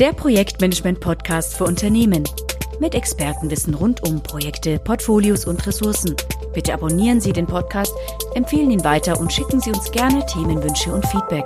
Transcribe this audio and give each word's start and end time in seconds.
Der 0.00 0.14
Projektmanagement-Podcast 0.14 1.56
für 1.56 1.64
Unternehmen. 1.64 2.24
Mit 2.80 2.94
Expertenwissen 2.94 3.74
rund 3.74 4.02
um 4.08 4.22
Projekte, 4.22 4.78
Portfolios 4.78 5.44
und 5.44 5.66
Ressourcen. 5.66 6.16
Bitte 6.54 6.72
abonnieren 6.72 7.20
Sie 7.20 7.34
den 7.34 7.46
Podcast, 7.46 7.92
empfehlen 8.34 8.70
ihn 8.70 8.82
weiter 8.82 9.20
und 9.20 9.30
schicken 9.30 9.60
Sie 9.60 9.68
uns 9.68 9.92
gerne 9.92 10.24
Themenwünsche 10.24 10.90
und 10.90 11.04
Feedback. 11.04 11.44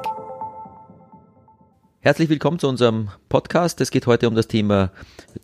Herzlich 1.99 2.29
willkommen 2.29 2.61
zu 2.61 2.69
unserem 2.69 3.09
Podcast. 3.29 3.81
Es 3.81 3.91
geht 3.91 4.07
heute 4.07 4.29
um 4.29 4.37
das 4.37 4.47
Thema 4.47 4.93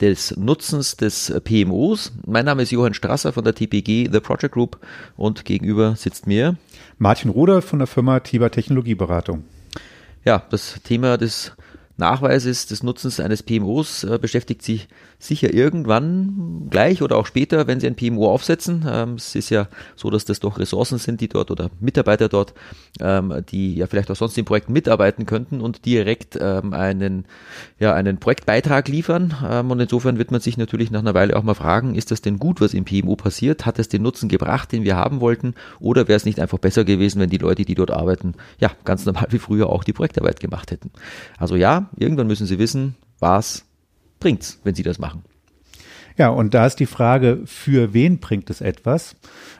des 0.00 0.36
Nutzens 0.36 0.96
des 0.96 1.34
PMOs. 1.42 2.12
Mein 2.24 2.44
Name 2.44 2.62
ist 2.62 2.70
Johann 2.70 2.94
Strasser 2.94 3.32
von 3.32 3.42
der 3.42 3.56
TPG 3.56 4.08
The 4.12 4.20
Project 4.20 4.54
Group 4.54 4.78
und 5.16 5.44
gegenüber 5.44 5.96
sitzt 5.96 6.28
mir 6.28 6.58
Martin 6.98 7.32
Ruder 7.32 7.60
von 7.60 7.80
der 7.80 7.88
Firma 7.88 8.20
Tiber 8.20 8.52
Technologieberatung. 8.52 9.42
Ja, 10.24 10.44
das 10.50 10.80
Thema 10.84 11.16
des 11.16 11.56
Nachweises 12.00 12.66
des 12.66 12.82
Nutzens 12.82 13.20
eines 13.20 13.42
PMOs 13.42 14.04
äh, 14.04 14.18
beschäftigt 14.20 14.62
sich 14.62 14.88
sicher 15.20 15.52
irgendwann 15.52 16.68
gleich 16.70 17.02
oder 17.02 17.16
auch 17.16 17.26
später, 17.26 17.66
wenn 17.66 17.78
Sie 17.78 17.86
ein 17.86 17.94
PMO 17.94 18.32
aufsetzen. 18.32 18.86
Ähm, 18.90 19.14
es 19.14 19.34
ist 19.34 19.50
ja 19.50 19.68
so, 19.94 20.10
dass 20.10 20.24
das 20.24 20.40
doch 20.40 20.58
Ressourcen 20.58 20.98
sind, 20.98 21.20
die 21.20 21.28
dort 21.28 21.50
oder 21.50 21.70
Mitarbeiter 21.78 22.28
dort, 22.28 22.54
ähm, 23.00 23.44
die 23.50 23.76
ja 23.76 23.86
vielleicht 23.86 24.10
auch 24.10 24.16
sonst 24.16 24.36
in 24.38 24.46
Projekten 24.46 24.72
mitarbeiten 24.72 25.26
könnten 25.26 25.60
und 25.60 25.84
direkt 25.84 26.38
ähm, 26.40 26.72
einen, 26.72 27.26
ja, 27.78 27.92
einen 27.92 28.18
Projektbeitrag 28.18 28.88
liefern. 28.88 29.34
Ähm, 29.46 29.70
und 29.70 29.78
insofern 29.78 30.16
wird 30.16 30.30
man 30.30 30.40
sich 30.40 30.56
natürlich 30.56 30.90
nach 30.90 31.00
einer 31.00 31.14
Weile 31.14 31.36
auch 31.36 31.42
mal 31.42 31.54
fragen, 31.54 31.94
ist 31.94 32.10
das 32.10 32.22
denn 32.22 32.38
gut, 32.38 32.62
was 32.62 32.72
im 32.72 32.86
PMO 32.86 33.14
passiert? 33.14 33.66
Hat 33.66 33.78
es 33.78 33.90
den 33.90 34.02
Nutzen 34.02 34.30
gebracht, 34.30 34.72
den 34.72 34.84
wir 34.84 34.96
haben 34.96 35.20
wollten? 35.20 35.54
Oder 35.80 36.08
wäre 36.08 36.16
es 36.16 36.24
nicht 36.24 36.40
einfach 36.40 36.58
besser 36.58 36.84
gewesen, 36.84 37.20
wenn 37.20 37.30
die 37.30 37.38
Leute, 37.38 37.66
die 37.66 37.74
dort 37.74 37.90
arbeiten, 37.90 38.34
ja, 38.58 38.70
ganz 38.84 39.04
normal 39.04 39.26
wie 39.28 39.38
früher 39.38 39.68
auch 39.68 39.84
die 39.84 39.92
Projektarbeit 39.92 40.40
gemacht 40.40 40.70
hätten? 40.70 40.90
Also 41.38 41.56
ja, 41.56 41.89
irgendwann 41.96 42.26
müssen 42.26 42.46
sie 42.46 42.58
wissen, 42.58 42.96
was 43.18 43.64
bringt's, 44.18 44.60
wenn 44.64 44.74
sie 44.74 44.82
das 44.82 44.98
machen. 44.98 45.22
Ja, 46.20 46.28
und 46.28 46.52
da 46.52 46.66
ist 46.66 46.76
die 46.80 46.86
Frage, 46.86 47.40
für 47.46 47.94
wen 47.94 48.18
bringt 48.18 48.50
es 48.50 48.60
etwas? 48.60 49.16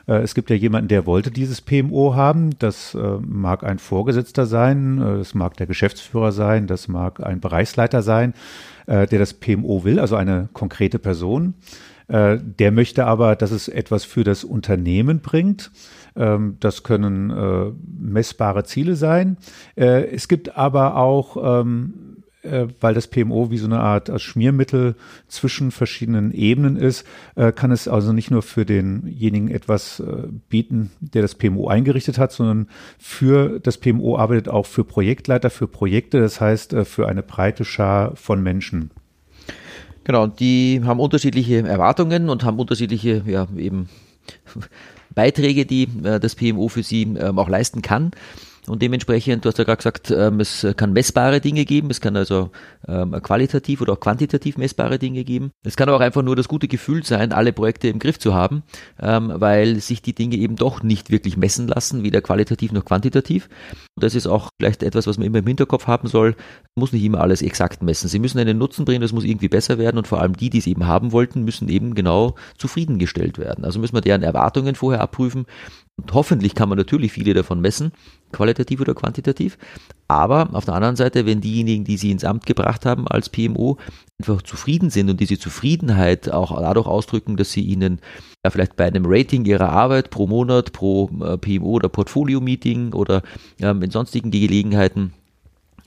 Äh, 0.07 0.17
es 0.17 0.35
gibt 0.35 0.51
ja 0.51 0.55
jemanden, 0.55 0.89
der 0.89 1.07
wollte 1.07 1.31
dieses 1.31 1.59
PMO 1.59 2.13
haben. 2.13 2.51
Das 2.59 2.93
äh, 2.93 3.17
mag 3.19 3.63
ein 3.63 3.79
Vorgesetzter 3.79 4.45
sein, 4.45 5.01
äh, 5.01 5.17
das 5.17 5.33
mag 5.33 5.57
der 5.57 5.65
Geschäftsführer 5.65 6.31
sein, 6.31 6.67
das 6.67 6.87
mag 6.87 7.25
ein 7.25 7.39
Bereichsleiter 7.39 8.03
sein, 8.03 8.33
der 8.87 9.07
das 9.07 9.33
PMO 9.33 9.83
will, 9.83 9.99
also 9.99 10.15
eine 10.15 10.49
konkrete 10.53 10.99
Person. 10.99 11.53
Der 12.09 12.71
möchte 12.71 13.05
aber, 13.05 13.35
dass 13.35 13.51
es 13.51 13.67
etwas 13.67 14.03
für 14.03 14.23
das 14.23 14.43
Unternehmen 14.43 15.21
bringt. 15.21 15.71
Ähm, 16.15 16.57
das 16.59 16.83
können 16.83 17.77
messbare 17.99 18.65
Ziele 18.65 18.95
sein. 18.95 19.37
Es 19.75 20.27
gibt 20.27 20.57
aber 20.57 20.97
auch 20.97 21.61
ähm, 21.61 22.11
äh, 22.17 22.20
weil 22.79 22.93
das 22.93 23.07
PMO 23.07 23.51
wie 23.51 23.57
so 23.57 23.65
eine 23.65 23.79
Art 23.79 24.11
Schmiermittel 24.19 24.95
zwischen 25.27 25.71
verschiedenen 25.71 26.31
Ebenen 26.33 26.75
ist, 26.75 27.05
äh, 27.35 27.51
kann 27.51 27.71
es 27.71 27.87
also 27.87 28.13
nicht 28.13 28.31
nur 28.31 28.41
für 28.41 28.65
denjenigen 28.65 29.49
etwas 29.49 29.99
äh, 29.99 30.27
bieten, 30.49 30.91
der 30.99 31.21
das 31.21 31.35
PMO 31.35 31.67
eingerichtet 31.67 32.17
hat, 32.17 32.31
sondern 32.31 32.67
für 32.97 33.59
das 33.59 33.77
PMO 33.77 34.17
arbeitet 34.17 34.49
auch 34.49 34.65
für 34.65 34.83
Projektleiter, 34.83 35.49
für 35.49 35.67
Projekte, 35.67 36.19
das 36.19 36.41
heißt 36.41 36.75
für 36.83 37.07
eine 37.07 37.23
breite 37.23 37.65
Schar 37.65 38.15
von 38.15 38.41
Menschen. 38.41 38.91
Genau, 40.03 40.27
die 40.27 40.81
haben 40.83 40.99
unterschiedliche 40.99 41.59
Erwartungen 41.67 42.29
und 42.29 42.43
haben 42.43 42.59
unterschiedliche, 42.59 43.23
ja, 43.27 43.47
eben 43.55 43.89
Beiträge, 45.13 45.65
die 45.65 45.87
das 46.01 46.35
PMO 46.35 46.69
für 46.69 46.83
sie 46.83 47.03
ähm, 47.03 47.37
auch 47.37 47.49
leisten 47.49 47.81
kann. 47.81 48.11
Und 48.67 48.81
dementsprechend, 48.81 49.43
du 49.43 49.49
hast 49.49 49.57
ja 49.57 49.63
gerade 49.63 49.77
gesagt, 49.77 50.11
ähm, 50.11 50.39
es 50.39 50.65
kann 50.77 50.93
messbare 50.93 51.41
Dinge 51.41 51.65
geben, 51.65 51.89
es 51.89 51.99
kann 51.99 52.15
also 52.15 52.51
ähm, 52.87 53.11
qualitativ 53.21 53.81
oder 53.81 53.93
auch 53.93 53.99
quantitativ 53.99 54.57
messbare 54.57 54.99
Dinge 54.99 55.23
geben. 55.23 55.51
Es 55.65 55.75
kann 55.75 55.89
auch 55.89 55.99
einfach 55.99 56.21
nur 56.21 56.35
das 56.35 56.47
gute 56.47 56.67
Gefühl 56.67 57.03
sein, 57.03 57.31
alle 57.31 57.53
Projekte 57.53 57.87
im 57.87 57.97
Griff 57.97 58.19
zu 58.19 58.33
haben, 58.33 58.63
ähm, 59.01 59.31
weil 59.35 59.77
sich 59.79 60.01
die 60.01 60.13
Dinge 60.13 60.35
eben 60.35 60.55
doch 60.55 60.83
nicht 60.83 61.09
wirklich 61.09 61.37
messen 61.37 61.67
lassen, 61.67 62.03
weder 62.03 62.21
qualitativ 62.21 62.71
noch 62.71 62.85
quantitativ. 62.85 63.49
Und 63.95 64.03
das 64.03 64.13
ist 64.13 64.27
auch 64.27 64.49
vielleicht 64.59 64.83
etwas, 64.83 65.07
was 65.07 65.17
man 65.17 65.25
immer 65.25 65.39
im 65.39 65.47
Hinterkopf 65.47 65.87
haben 65.87 66.07
soll. 66.07 66.35
Muss 66.75 66.93
nicht 66.93 67.03
immer 67.03 67.21
alles 67.21 67.41
exakt 67.41 67.81
messen. 67.81 68.09
Sie 68.09 68.19
müssen 68.19 68.39
einen 68.39 68.57
Nutzen 68.57 68.85
bringen, 68.85 69.01
das 69.01 69.11
muss 69.11 69.23
irgendwie 69.23 69.49
besser 69.49 69.79
werden 69.79 69.97
und 69.97 70.07
vor 70.07 70.21
allem 70.21 70.37
die, 70.37 70.49
die 70.49 70.59
es 70.59 70.67
eben 70.67 70.85
haben 70.85 71.11
wollten, 71.11 71.43
müssen 71.43 71.67
eben 71.67 71.95
genau 71.95 72.35
zufriedengestellt 72.57 73.39
werden. 73.39 73.65
Also 73.65 73.79
müssen 73.79 73.95
wir 73.95 74.01
deren 74.01 74.23
Erwartungen 74.23 74.75
vorher 74.75 75.01
abprüfen 75.01 75.45
und 76.01 76.13
hoffentlich 76.13 76.55
kann 76.55 76.69
man 76.69 76.77
natürlich 76.77 77.11
viele 77.11 77.33
davon 77.33 77.61
messen, 77.61 77.91
qualitativ 78.31 78.81
oder 78.81 78.95
quantitativ. 78.95 79.57
Aber 80.07 80.49
auf 80.53 80.65
der 80.65 80.73
anderen 80.73 80.95
Seite, 80.95 81.25
wenn 81.25 81.41
diejenigen, 81.41 81.83
die 81.83 81.97
sie 81.97 82.11
ins 82.11 82.25
Amt 82.25 82.45
gebracht 82.45 82.85
haben 82.85 83.07
als 83.07 83.29
PMO, 83.29 83.77
einfach 84.19 84.41
zufrieden 84.41 84.89
sind 84.89 85.09
und 85.09 85.19
diese 85.19 85.37
Zufriedenheit 85.37 86.31
auch 86.31 86.59
dadurch 86.59 86.87
ausdrücken, 86.87 87.37
dass 87.37 87.51
sie 87.51 87.61
ihnen 87.61 87.99
ja 88.43 88.49
vielleicht 88.49 88.75
bei 88.75 88.85
einem 88.85 89.03
Rating 89.05 89.45
ihrer 89.45 89.69
Arbeit 89.69 90.09
pro 90.09 90.27
Monat, 90.27 90.73
pro 90.73 91.09
äh, 91.23 91.37
PMO 91.37 91.69
oder 91.69 91.89
Portfolio-Meeting 91.89 92.93
oder 92.93 93.21
ähm, 93.59 93.81
in 93.83 93.91
sonstigen 93.91 94.31
Gelegenheiten 94.31 95.13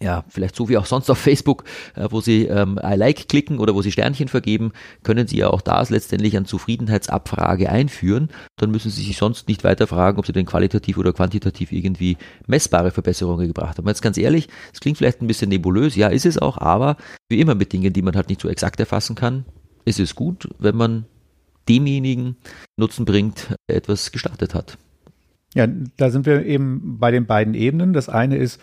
ja, 0.04 0.22
vielleicht 0.28 0.54
so 0.54 0.68
wie 0.68 0.76
auch 0.76 0.84
sonst 0.84 1.08
auf 1.08 1.16
Facebook, 1.16 1.64
äh, 1.96 2.06
wo 2.10 2.20
Sie 2.20 2.44
ähm, 2.44 2.78
I 2.84 2.94
like 2.94 3.26
klicken 3.26 3.58
oder 3.58 3.74
wo 3.74 3.80
Sie 3.80 3.90
Sternchen 3.90 4.28
vergeben, 4.28 4.72
können 5.02 5.26
Sie 5.26 5.38
ja 5.38 5.48
auch 5.48 5.62
das 5.62 5.88
letztendlich 5.88 6.36
an 6.36 6.44
Zufriedenheitsabfrage 6.44 7.70
einführen. 7.70 8.28
Dann 8.56 8.70
müssen 8.70 8.90
Sie 8.90 9.02
sich 9.02 9.16
sonst 9.16 9.48
nicht 9.48 9.64
weiter 9.64 9.86
fragen, 9.86 10.18
ob 10.18 10.26
Sie 10.26 10.32
denn 10.32 10.44
qualitativ 10.44 10.98
oder 10.98 11.14
quantitativ 11.14 11.72
irgendwie 11.72 12.18
messbare 12.46 12.90
Verbesserungen 12.90 13.48
gebracht 13.48 13.78
haben. 13.78 13.88
Jetzt 13.88 14.02
ganz 14.02 14.18
ehrlich, 14.18 14.48
es 14.74 14.80
klingt 14.80 14.98
vielleicht 14.98 15.22
ein 15.22 15.26
bisschen 15.26 15.48
nebulös, 15.48 15.96
ja, 15.96 16.08
ist 16.08 16.26
es 16.26 16.36
auch, 16.36 16.58
aber 16.58 16.98
wie 17.30 17.40
immer 17.40 17.54
mit 17.54 17.72
Dingen, 17.72 17.94
die 17.94 18.02
man 18.02 18.14
halt 18.14 18.28
nicht 18.28 18.42
so 18.42 18.48
exakt 18.50 18.78
erfassen 18.80 19.16
kann, 19.16 19.46
ist 19.86 20.00
es 20.00 20.14
gut, 20.14 20.50
wenn 20.58 20.76
man 20.76 21.06
demjenigen 21.66 22.36
Nutzen 22.76 23.06
bringt, 23.06 23.56
etwas 23.68 24.12
gestartet 24.12 24.54
hat. 24.54 24.76
Ja, 25.54 25.66
da 25.96 26.10
sind 26.10 26.26
wir 26.26 26.44
eben 26.44 26.98
bei 26.98 27.10
den 27.10 27.24
beiden 27.24 27.54
Ebenen. 27.54 27.94
Das 27.94 28.10
eine 28.10 28.36
ist, 28.36 28.60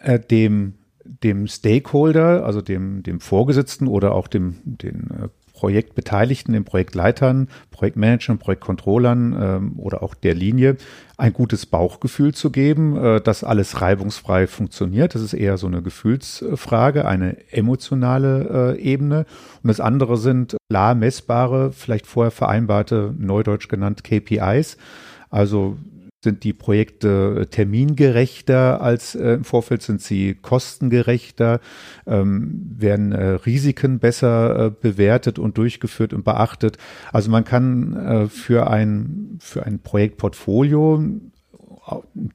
äh, 0.00 0.18
dem, 0.18 0.74
dem 1.04 1.46
Stakeholder, 1.46 2.44
also 2.44 2.60
dem, 2.60 3.02
dem 3.02 3.20
Vorgesetzten 3.20 3.86
oder 3.86 4.14
auch 4.14 4.28
dem, 4.28 4.56
den 4.64 5.10
äh, 5.10 5.28
Projektbeteiligten, 5.60 6.54
den 6.54 6.64
Projektleitern, 6.64 7.48
Projektmanagern, 7.70 8.38
Projektcontrollern 8.38 9.36
ähm, 9.38 9.72
oder 9.76 10.02
auch 10.02 10.14
der 10.14 10.34
Linie 10.34 10.78
ein 11.18 11.34
gutes 11.34 11.66
Bauchgefühl 11.66 12.32
zu 12.32 12.50
geben, 12.50 12.96
äh, 12.96 13.20
dass 13.20 13.44
alles 13.44 13.82
reibungsfrei 13.82 14.46
funktioniert. 14.46 15.14
Das 15.14 15.20
ist 15.20 15.34
eher 15.34 15.58
so 15.58 15.66
eine 15.66 15.82
Gefühlsfrage, 15.82 17.04
eine 17.04 17.36
emotionale 17.52 18.76
äh, 18.78 18.80
Ebene. 18.80 19.26
Und 19.62 19.68
das 19.68 19.80
andere 19.80 20.16
sind 20.16 20.56
klar 20.70 20.94
messbare, 20.94 21.72
vielleicht 21.72 22.06
vorher 22.06 22.30
vereinbarte, 22.30 23.14
neudeutsch 23.18 23.68
genannt 23.68 24.02
KPIs. 24.02 24.78
Also 25.28 25.76
sind 26.22 26.44
die 26.44 26.52
Projekte 26.52 27.46
termingerechter 27.50 28.82
als 28.82 29.14
äh, 29.14 29.34
im 29.34 29.44
Vorfeld? 29.44 29.82
Sind 29.82 30.02
sie 30.02 30.34
kostengerechter? 30.34 31.60
Ähm, 32.06 32.74
werden 32.76 33.12
äh, 33.12 33.30
Risiken 33.30 33.98
besser 33.98 34.66
äh, 34.66 34.70
bewertet 34.70 35.38
und 35.38 35.56
durchgeführt 35.56 36.12
und 36.12 36.24
beachtet? 36.24 36.76
Also 37.12 37.30
man 37.30 37.44
kann 37.44 37.96
äh, 37.96 38.26
für 38.28 38.68
ein, 38.68 39.38
für 39.40 39.64
ein 39.64 39.78
Projektportfolio 39.78 41.02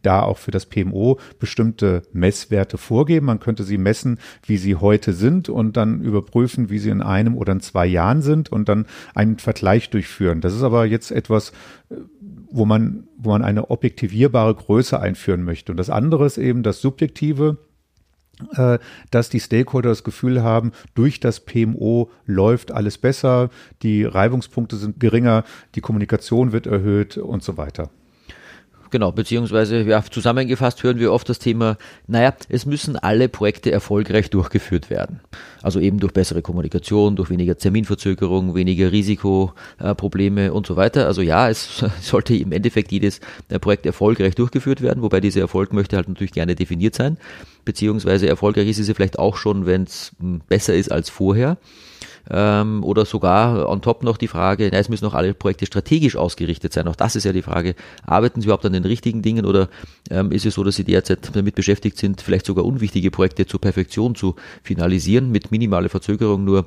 da 0.01 0.21
auch 0.21 0.37
für 0.37 0.51
das 0.51 0.65
PMO 0.65 1.19
bestimmte 1.39 2.03
Messwerte 2.13 2.77
vorgeben. 2.77 3.27
Man 3.27 3.39
könnte 3.39 3.63
sie 3.63 3.77
messen, 3.77 4.19
wie 4.45 4.57
sie 4.57 4.75
heute 4.75 5.13
sind 5.13 5.49
und 5.49 5.77
dann 5.77 6.01
überprüfen, 6.01 6.69
wie 6.69 6.79
sie 6.79 6.89
in 6.89 7.01
einem 7.01 7.35
oder 7.35 7.53
in 7.53 7.61
zwei 7.61 7.85
Jahren 7.85 8.21
sind 8.21 8.51
und 8.51 8.69
dann 8.69 8.85
einen 9.13 9.37
Vergleich 9.37 9.89
durchführen. 9.89 10.41
Das 10.41 10.53
ist 10.53 10.63
aber 10.63 10.85
jetzt 10.85 11.11
etwas, 11.11 11.51
äh, 11.89 11.95
wo 12.51 12.65
man, 12.65 13.07
wo 13.17 13.29
man 13.29 13.43
eine 13.43 13.69
objektivierbare 13.69 14.55
Größe 14.55 14.99
einführen 14.99 15.43
möchte. 15.43 15.71
Und 15.71 15.77
das 15.77 15.89
andere 15.89 16.25
ist 16.25 16.37
eben 16.37 16.63
das 16.63 16.81
Subjektive, 16.81 17.57
äh, 18.55 18.79
dass 19.11 19.29
die 19.29 19.39
Stakeholder 19.39 19.89
das 19.89 20.03
Gefühl 20.03 20.43
haben, 20.43 20.71
durch 20.93 21.19
das 21.19 21.39
PMO 21.41 22.09
läuft 22.25 22.71
alles 22.71 22.97
besser, 22.97 23.49
die 23.81 24.03
Reibungspunkte 24.03 24.75
sind 24.75 24.99
geringer, 24.99 25.43
die 25.75 25.81
Kommunikation 25.81 26.51
wird 26.51 26.67
erhöht 26.67 27.17
und 27.17 27.43
so 27.43 27.57
weiter. 27.57 27.89
Genau, 28.95 29.11
beziehungsweise 29.11 29.81
ja, 29.81 30.01
zusammengefasst 30.09 30.81
hören 30.81 30.99
wir 30.99 31.11
oft 31.11 31.27
das 31.27 31.37
Thema, 31.37 31.75
naja, 32.07 32.33
es 32.47 32.65
müssen 32.65 32.95
alle 32.95 33.27
Projekte 33.27 33.69
erfolgreich 33.69 34.29
durchgeführt 34.29 34.89
werden. 34.89 35.19
Also 35.61 35.81
eben 35.81 35.99
durch 35.99 36.13
bessere 36.13 36.41
Kommunikation, 36.41 37.17
durch 37.17 37.29
weniger 37.29 37.57
Terminverzögerung, 37.57 38.55
weniger 38.55 38.93
Risikoprobleme 38.93 40.53
und 40.53 40.65
so 40.65 40.77
weiter. 40.77 41.07
Also 41.07 41.21
ja, 41.21 41.49
es 41.49 41.83
sollte 42.01 42.37
im 42.37 42.53
Endeffekt 42.53 42.93
jedes 42.93 43.19
äh, 43.49 43.59
Projekt 43.59 43.85
erfolgreich 43.85 44.33
durchgeführt 44.35 44.79
werden, 44.79 45.03
wobei 45.03 45.19
dieser 45.19 45.41
Erfolg 45.41 45.73
möchte 45.73 45.97
halt 45.97 46.07
natürlich 46.07 46.31
gerne 46.31 46.55
definiert 46.55 46.95
sein. 46.95 47.17
beziehungsweise 47.65 48.29
erfolgreich 48.29 48.69
ist 48.69 48.77
sie 48.77 48.93
vielleicht 48.93 49.19
auch 49.19 49.35
schon, 49.35 49.65
wenn 49.65 49.83
es 49.83 50.13
hm, 50.21 50.39
besser 50.47 50.73
ist 50.73 50.89
als 50.89 51.09
vorher. 51.09 51.57
Ähm, 52.29 52.83
oder 52.83 53.05
sogar 53.05 53.69
on 53.69 53.81
top 53.81 54.03
noch 54.03 54.17
die 54.17 54.27
Frage, 54.27 54.69
na, 54.71 54.79
es 54.79 54.89
müssen 54.89 55.05
auch 55.05 55.13
alle 55.13 55.33
Projekte 55.33 55.65
strategisch 55.65 56.15
ausgerichtet 56.15 56.73
sein. 56.73 56.87
Auch 56.87 56.95
das 56.95 57.15
ist 57.15 57.23
ja 57.23 57.33
die 57.33 57.43
Frage, 57.43 57.75
arbeiten 58.05 58.41
Sie 58.41 58.45
überhaupt 58.45 58.65
an 58.65 58.73
den 58.73 58.85
richtigen 58.85 59.21
Dingen 59.21 59.45
oder 59.45 59.69
ähm, 60.09 60.31
ist 60.31 60.45
es 60.45 60.55
so, 60.55 60.63
dass 60.63 60.75
Sie 60.75 60.83
derzeit 60.83 61.35
damit 61.35 61.55
beschäftigt 61.55 61.97
sind, 61.97 62.21
vielleicht 62.21 62.45
sogar 62.45 62.65
unwichtige 62.65 63.11
Projekte 63.11 63.45
zur 63.45 63.61
Perfektion 63.61 64.15
zu 64.15 64.35
finalisieren 64.63 65.31
mit 65.31 65.51
minimaler 65.51 65.89
Verzögerung 65.89 66.43
nur 66.43 66.65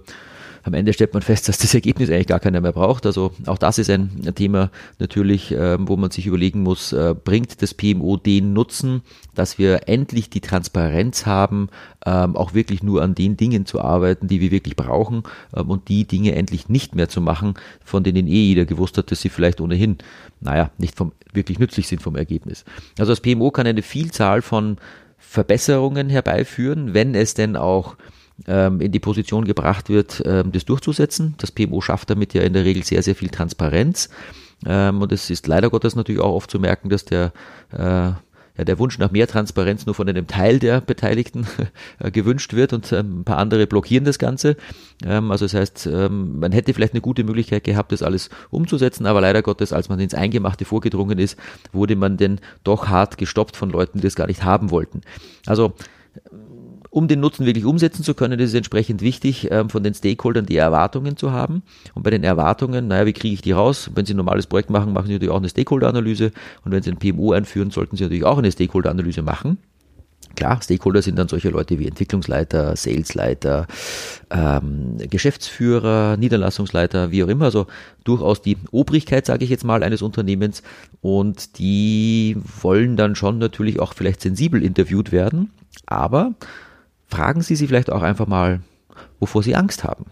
am 0.69 0.75
Ende 0.75 0.93
stellt 0.93 1.15
man 1.15 1.23
fest, 1.23 1.49
dass 1.49 1.59
das 1.59 1.75
Ergebnis 1.75 2.11
eigentlich 2.11 2.27
gar 2.27 2.41
keiner 2.41 2.61
mehr 2.61 2.73
braucht. 2.73 3.07
Also 3.07 3.33
auch 3.47 3.59
das 3.59 3.79
ist 3.79 3.91
ein 3.91 4.33
Thema 4.35 4.71
natürlich, 4.99 5.51
ähm, 5.51 5.89
wo 5.89 5.97
man 5.97 6.11
sich 6.11 6.27
überlegen 6.27 6.63
muss, 6.63 6.93
äh, 6.93 7.15
bringt 7.15 7.61
das 7.63 7.75
PMO 7.75 8.17
den 8.17 8.53
Nutzen, 8.53 9.03
dass 9.35 9.59
wir 9.59 9.89
endlich 9.89 10.31
die 10.31 10.41
Transparenz 10.41 11.27
haben, 11.27 11.69
ähm, 12.07 12.37
auch 12.37 12.55
wirklich 12.55 12.83
nur 12.83 13.03
an 13.03 13.15
den 13.15 13.37
Dingen 13.37 13.67
zu 13.67 13.81
arbeiten, 13.81 14.29
die 14.29 14.41
wir 14.41 14.51
wirklich 14.51 14.77
brauchen 14.77 15.23
ähm, 15.57 15.71
und 15.71 15.89
die 15.89 16.05
Dinge 16.05 16.35
endlich 16.35 16.69
nicht 16.69 16.95
mehr 16.95 17.09
zu 17.09 17.21
machen, 17.21 17.55
von 17.85 18.05
denen 18.05 18.27
eh 18.29 18.45
jeder 18.45 18.67
gewusst 18.67 18.99
hat, 18.99 19.11
dass 19.11 19.21
sie 19.23 19.31
vielleicht 19.31 19.61
ohnehin, 19.61 19.97
naja, 20.41 20.71
nicht 20.79 20.97
vom, 20.97 21.13
wirklich 21.33 21.59
nützlich 21.59 21.89
sind 21.89 22.03
vom 22.03 22.15
Ergebnis. 22.15 22.65
Also 22.99 23.13
das 23.13 23.21
PMO 23.21 23.51
kann 23.51 23.67
eine 23.67 23.83
Vielzahl 23.83 24.43
von 24.43 24.77
Verbesserungen 25.19 26.09
herbeiführen, 26.11 26.95
wenn 26.95 27.15
es 27.15 27.35
denn 27.35 27.57
auch 27.57 27.97
in 28.47 28.93
die 28.93 29.01
Position 29.01 29.45
gebracht 29.45 29.89
wird, 29.89 30.23
ähm, 30.25 30.53
das 30.53 30.65
durchzusetzen. 30.65 31.35
Das 31.39 31.51
PMO 31.51 31.81
schafft 31.81 32.09
damit 32.09 32.35
ja 32.35 32.43
in 32.43 32.53
der 32.53 32.65
Regel 32.65 32.85
sehr, 32.85 33.03
sehr 33.03 33.17
viel 33.17 33.31
Transparenz. 33.31 34.11
Ähm, 34.65 35.03
und 35.03 35.13
es 35.13 35.29
ist 35.31 35.47
leider 35.47 35.71
Gottes 35.71 35.97
natürlich 35.97 36.21
auch 36.21 36.35
oft 36.35 36.51
zu 36.51 36.59
merken, 36.59 36.89
dass 36.89 37.05
der 37.05 37.33
äh, 37.73 38.13
ja, 38.59 38.65
der 38.65 38.79
Wunsch 38.81 38.99
nach 38.99 39.13
mehr 39.13 39.29
Transparenz 39.29 39.87
nur 39.87 39.95
von 39.95 40.09
einem 40.09 40.27
Teil 40.27 40.59
der 40.59 40.81
Beteiligten 40.81 41.47
äh, 42.01 42.11
gewünscht 42.11 42.55
wird 42.55 42.73
und 42.73 42.93
ähm, 42.93 43.21
ein 43.21 43.25
paar 43.25 43.39
andere 43.39 43.69
blockieren 43.69 44.05
das 44.05 44.19
Ganze. 44.19 44.57
Ähm, 45.05 45.31
also 45.31 45.45
das 45.45 45.55
heißt, 45.55 45.87
ähm, 45.87 46.41
man 46.41 46.51
hätte 46.51 46.75
vielleicht 46.75 46.93
eine 46.93 47.01
gute 47.01 47.23
Möglichkeit 47.23 47.65
gehabt, 47.65 47.93
das 47.93 48.03
alles 48.03 48.31
umzusetzen, 48.51 49.07
aber 49.07 49.21
leider 49.21 49.43
Gottes, 49.43 49.73
als 49.73 49.89
man 49.89 50.01
ins 50.01 50.15
Eingemachte 50.15 50.65
vorgedrungen 50.65 51.19
ist, 51.19 51.39
wurde 51.73 51.95
man 51.95 52.17
denn 52.17 52.41
doch 52.65 52.89
hart 52.89 53.17
gestoppt 53.17 53.57
von 53.57 53.71
Leuten, 53.71 53.99
die 53.99 54.05
das 54.05 54.17
gar 54.17 54.27
nicht 54.27 54.43
haben 54.43 54.71
wollten. 54.73 55.03
Also 55.47 55.75
um 56.91 57.09
den 57.09 57.21
Nutzen 57.21 57.47
wirklich 57.47 57.65
umsetzen 57.65 58.03
zu 58.03 58.15
können, 58.15 58.39
ist 58.39 58.51
es 58.51 58.55
entsprechend 58.55 59.01
wichtig, 59.03 59.49
ähm, 59.51 59.69
von 59.71 59.83
den 59.83 59.95
Stakeholdern 59.95 60.47
die 60.47 60.57
Erwartungen 60.57 61.17
zu 61.17 61.33
haben. 61.33 61.63
Und 61.95 62.03
bei 62.03 62.11
den 62.11 62.25
Erwartungen, 62.25 62.89
naja, 62.89 63.07
wie 63.07 63.13
kriege 63.13 63.35
ich 63.35 63.43
die 63.43 63.53
raus? 63.53 63.91
Wenn 63.95 64.07
Sie 64.07 64.15
ein 64.15 64.17
normales 64.17 64.47
Projekt 64.47 64.71
machen, 64.71 64.93
machen 64.93 65.07
Sie 65.07 65.13
natürlich 65.13 65.33
auch 65.33 65.39
eine 65.39 65.49
Stakeholder-Analyse. 65.49 66.33
Und 66.65 66.73
wenn 66.73 66.83
Sie 66.83 66.91
ein 66.91 66.99
PMO 66.99 67.33
einführen, 67.33 67.71
sollten 67.71 67.97
Sie 67.97 68.05
natürlich 68.05 68.25
auch 68.25 68.39
eine 68.39 68.51
Stakeholder-Analyse 68.51 69.23
machen. 69.23 69.59
Klar, 70.37 70.61
Stakeholder 70.63 71.03
sind 71.03 71.19
dann 71.19 71.27
solche 71.27 71.49
Leute 71.49 71.79
wie 71.81 71.89
Entwicklungsleiter, 71.89 72.77
Salesleiter, 72.77 73.67
ähm, 74.31 74.97
Geschäftsführer, 74.99 76.17
Niederlassungsleiter, 76.17 77.11
wie 77.11 77.25
auch 77.25 77.29
immer, 77.29 77.47
also 77.47 77.67
durchaus 78.05 78.41
die 78.41 78.57
Obrigkeit, 78.71 79.27
sage 79.27 79.43
ich 79.43 79.51
jetzt 79.51 79.65
mal, 79.65 79.83
eines 79.83 80.01
Unternehmens 80.01 80.63
und 81.01 81.59
die 81.59 82.37
wollen 82.63 82.97
dann 82.97 83.17
schon 83.17 83.39
natürlich 83.39 83.81
auch 83.81 83.95
vielleicht 83.95 84.21
sensibel 84.21 84.63
interviewt 84.63 85.11
werden, 85.11 85.51
aber 85.87 86.35
fragen 87.09 87.43
Sie 87.43 87.57
sie 87.57 87.67
vielleicht 87.67 87.91
auch 87.91 88.03
einfach 88.03 88.27
mal, 88.27 88.61
wovor 89.19 89.43
Sie 89.43 89.57
Angst 89.57 89.85
haben. 89.85 90.07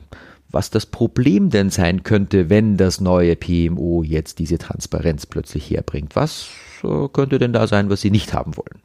Was 0.51 0.71
das 0.71 0.87
Problem 0.87 1.51
denn 1.51 1.71
sein 1.71 2.03
könnte, 2.03 2.49
wenn 2.51 2.77
das 2.77 3.01
neue 3.01 3.37
PMO 3.37 4.03
jetzt 4.03 4.39
diese 4.39 4.59
Transparenz 4.59 5.27
plötzlich 5.27 5.71
herbringt. 5.71 6.17
Was 6.17 6.49
äh, 6.83 7.09
könnte 7.13 7.39
denn 7.39 7.53
da 7.53 7.67
sein, 7.67 7.91
was 7.91 8.01
Sie 8.01 8.11
nicht 8.11 8.33
haben 8.33 8.57
wollen? 8.57 8.81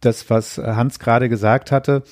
Das, 0.00 0.30
was 0.30 0.58
Hans 0.58 0.98
gerade 0.98 1.28
gesagt 1.28 1.72
hatte, 1.72 2.04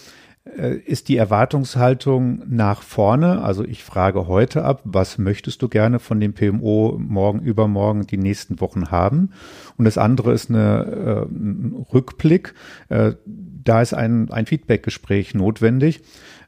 äh, 0.47 0.77
ist 0.77 1.09
die 1.09 1.17
Erwartungshaltung 1.17 2.43
nach 2.47 2.83
vorne. 2.83 3.43
Also 3.43 3.65
ich 3.65 3.83
frage 3.83 4.29
heute 4.29 4.65
ab, 4.65 4.81
was 4.85 5.19
möchtest 5.19 5.61
du 5.61 5.69
gerne 5.69 5.99
von 5.99 6.21
dem 6.21 6.35
PMO 6.35 6.97
morgen, 6.99 7.41
übermorgen, 7.41 8.07
die 8.07 8.17
nächsten 8.17 8.61
Wochen 8.61 8.91
haben? 8.91 9.31
Und 9.77 9.87
das 9.87 9.99
andere 9.99 10.33
ist 10.33 10.49
eine, 10.49 11.27
äh, 11.29 11.35
ein 11.35 11.87
Rückblick. 11.93 12.55
Äh, 12.89 13.15
da 13.69 13.83
ist 13.83 13.95
ein, 13.95 14.31
ein 14.31 14.47
Feedbackgespräch 14.47 15.35
notwendig. 15.35 16.01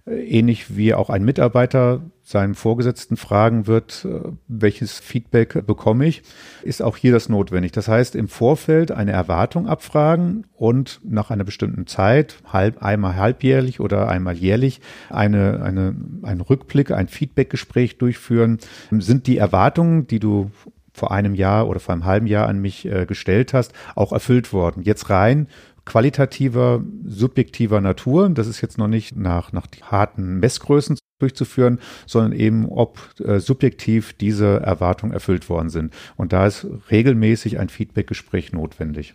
Äh, 0.09 0.39
ähnlich 0.39 0.77
wie 0.77 0.95
auch 0.95 1.11
ein 1.11 1.25
Mitarbeiter 1.25 2.03
seinem 2.23 2.55
Vorgesetzten 2.55 3.17
fragen 3.17 3.67
wird, 3.67 4.07
äh, 4.09 4.29
welches 4.47 4.99
Feedback 4.99 5.67
bekomme 5.67 6.07
ich, 6.07 6.23
ist 6.63 6.83
auch 6.83 6.97
hier 6.97 7.13
das 7.13 7.29
notwendig. 7.29 7.73
Das 7.73 7.89
heißt, 7.89 8.15
im 8.15 8.29
Vorfeld 8.29 8.91
eine 8.93 9.13
Erwartung 9.13 9.67
abfragen 9.67 10.47
und 10.55 11.01
nach 11.05 11.31
einer 11.31 11.45
bestimmten 11.45 11.87
Zeit, 11.87 12.37
halb, 12.53 12.83
einmal 12.83 13.17
halbjährlich 13.17 13.81
oder 13.81 14.09
einmal 14.09 14.37
jährlich, 14.37 14.81
eine, 15.09 15.63
eine, 15.63 15.95
einen 16.23 16.41
Rückblick, 16.41 16.91
ein 16.91 17.09
Feedbackgespräch 17.09 17.99
durchführen. 17.99 18.59
Sind 18.91 19.27
die 19.27 19.39
Erwartungen, 19.39 20.07
die 20.07 20.21
du 20.21 20.51
vor 20.93 21.13
einem 21.13 21.35
Jahr 21.35 21.69
oder 21.69 21.81
vor 21.81 21.95
einem 21.95 22.05
halben 22.05 22.27
Jahr 22.27 22.49
an 22.49 22.61
mich 22.61 22.85
äh, 22.85 23.07
gestellt 23.07 23.55
hast, 23.55 23.73
auch 23.95 24.13
erfüllt 24.13 24.53
worden. 24.53 24.83
Jetzt 24.83 25.11
rein 25.11 25.47
qualitativer, 25.89 26.85
subjektiver 27.07 27.81
Natur. 27.81 28.29
Das 28.29 28.47
ist 28.47 28.61
jetzt 28.61 28.77
noch 28.77 28.89
nicht 28.89 29.17
nach, 29.17 29.53
nach 29.53 29.67
harten 29.83 30.39
Messgrößen 30.39 30.99
durchzuführen, 31.19 31.81
sondern 32.07 32.33
eben, 32.39 32.69
ob 32.69 32.99
äh, 33.25 33.41
subjektiv 33.41 34.13
diese 34.13 34.61
Erwartungen 34.61 35.15
erfüllt 35.15 35.49
worden 35.49 35.71
sind. 35.71 35.95
Und 36.17 36.35
da 36.35 36.47
ist 36.47 36.67
regelmäßig 36.91 37.59
ein 37.59 37.71
Feedbackgespräch 37.71 38.53
notwendig. 38.53 39.15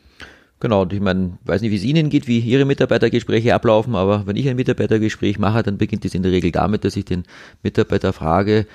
Genau, 0.59 0.87
ich 0.89 0.99
meine, 0.99 1.37
weiß 1.45 1.61
nicht, 1.61 1.71
wie 1.71 1.75
es 1.75 1.83
Ihnen 1.83 2.09
geht, 2.09 2.27
wie 2.27 2.39
Ihre 2.39 2.65
Mitarbeitergespräche 2.65 3.53
ablaufen, 3.53 3.95
aber 3.95 4.25
wenn 4.25 4.35
ich 4.35 4.49
ein 4.49 4.55
Mitarbeitergespräch 4.55 5.37
mache, 5.37 5.61
dann 5.61 5.77
beginnt 5.77 6.05
es 6.05 6.15
in 6.15 6.23
der 6.23 6.31
Regel 6.31 6.51
damit, 6.51 6.85
dass 6.85 6.95
ich 6.95 7.05
den 7.05 7.23
Mitarbeiter 7.61 8.13
frage, 8.13 8.65